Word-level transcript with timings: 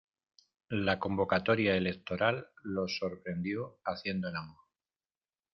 La 0.85 0.97
convocatoria 0.97 1.75
electoral 1.75 2.47
los 2.63 2.97
sorprendió 2.97 3.77
haciendo 3.85 4.29
el 4.29 4.35
amor. 4.35 4.61